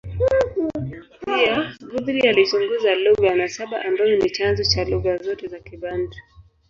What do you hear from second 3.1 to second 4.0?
ya nasaba